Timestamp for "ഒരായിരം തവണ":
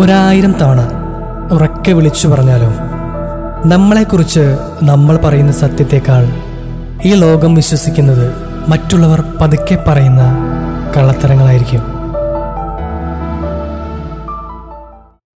0.00-0.80